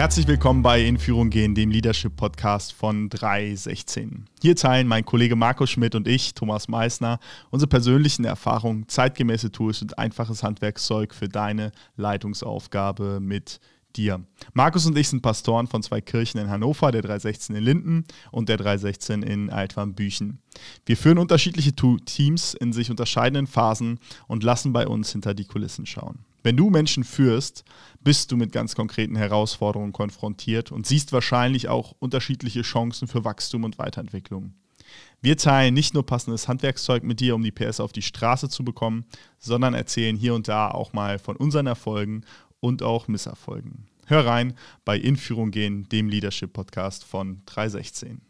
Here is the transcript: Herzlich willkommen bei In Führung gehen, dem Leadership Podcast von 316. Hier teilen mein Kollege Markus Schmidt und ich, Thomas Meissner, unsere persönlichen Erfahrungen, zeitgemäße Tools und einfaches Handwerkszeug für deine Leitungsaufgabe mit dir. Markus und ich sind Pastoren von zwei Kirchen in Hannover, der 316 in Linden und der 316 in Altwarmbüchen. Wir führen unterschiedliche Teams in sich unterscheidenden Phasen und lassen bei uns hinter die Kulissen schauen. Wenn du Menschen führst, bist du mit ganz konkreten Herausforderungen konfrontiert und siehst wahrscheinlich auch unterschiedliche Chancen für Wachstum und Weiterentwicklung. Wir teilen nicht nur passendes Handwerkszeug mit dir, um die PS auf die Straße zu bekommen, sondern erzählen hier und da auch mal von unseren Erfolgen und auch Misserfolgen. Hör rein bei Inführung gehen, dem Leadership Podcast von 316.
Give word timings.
Herzlich 0.00 0.26
willkommen 0.26 0.62
bei 0.62 0.80
In 0.80 0.96
Führung 0.96 1.28
gehen, 1.28 1.54
dem 1.54 1.70
Leadership 1.70 2.16
Podcast 2.16 2.72
von 2.72 3.10
316. 3.10 4.24
Hier 4.40 4.56
teilen 4.56 4.88
mein 4.88 5.04
Kollege 5.04 5.36
Markus 5.36 5.68
Schmidt 5.68 5.94
und 5.94 6.08
ich, 6.08 6.32
Thomas 6.32 6.68
Meissner, 6.68 7.18
unsere 7.50 7.68
persönlichen 7.68 8.24
Erfahrungen, 8.24 8.88
zeitgemäße 8.88 9.52
Tools 9.52 9.82
und 9.82 9.98
einfaches 9.98 10.42
Handwerkszeug 10.42 11.14
für 11.14 11.28
deine 11.28 11.70
Leitungsaufgabe 11.98 13.20
mit 13.20 13.60
dir. 13.96 14.20
Markus 14.52 14.86
und 14.86 14.96
ich 14.96 15.08
sind 15.08 15.22
Pastoren 15.22 15.66
von 15.66 15.82
zwei 15.82 16.00
Kirchen 16.00 16.38
in 16.38 16.50
Hannover, 16.50 16.92
der 16.92 17.02
316 17.02 17.56
in 17.56 17.64
Linden 17.64 18.04
und 18.30 18.48
der 18.48 18.56
316 18.56 19.22
in 19.22 19.50
Altwarmbüchen. 19.50 20.38
Wir 20.86 20.96
führen 20.96 21.18
unterschiedliche 21.18 21.72
Teams 21.74 22.54
in 22.54 22.72
sich 22.72 22.90
unterscheidenden 22.90 23.46
Phasen 23.46 23.98
und 24.26 24.42
lassen 24.42 24.72
bei 24.72 24.86
uns 24.86 25.12
hinter 25.12 25.34
die 25.34 25.44
Kulissen 25.44 25.86
schauen. 25.86 26.20
Wenn 26.42 26.56
du 26.56 26.70
Menschen 26.70 27.04
führst, 27.04 27.64
bist 28.00 28.32
du 28.32 28.36
mit 28.36 28.52
ganz 28.52 28.74
konkreten 28.74 29.16
Herausforderungen 29.16 29.92
konfrontiert 29.92 30.72
und 30.72 30.86
siehst 30.86 31.12
wahrscheinlich 31.12 31.68
auch 31.68 31.94
unterschiedliche 31.98 32.62
Chancen 32.62 33.08
für 33.08 33.24
Wachstum 33.24 33.64
und 33.64 33.78
Weiterentwicklung. 33.78 34.54
Wir 35.22 35.36
teilen 35.36 35.74
nicht 35.74 35.92
nur 35.92 36.06
passendes 36.06 36.48
Handwerkszeug 36.48 37.02
mit 37.02 37.20
dir, 37.20 37.34
um 37.34 37.42
die 37.42 37.52
PS 37.52 37.80
auf 37.80 37.92
die 37.92 38.02
Straße 38.02 38.48
zu 38.48 38.64
bekommen, 38.64 39.04
sondern 39.38 39.74
erzählen 39.74 40.16
hier 40.16 40.34
und 40.34 40.48
da 40.48 40.70
auch 40.70 40.94
mal 40.94 41.18
von 41.18 41.36
unseren 41.36 41.66
Erfolgen 41.66 42.22
und 42.60 42.82
auch 42.82 43.08
Misserfolgen. 43.08 43.86
Hör 44.06 44.26
rein 44.26 44.54
bei 44.84 44.98
Inführung 44.98 45.50
gehen, 45.50 45.88
dem 45.88 46.08
Leadership 46.08 46.52
Podcast 46.52 47.04
von 47.04 47.42
316. 47.46 48.20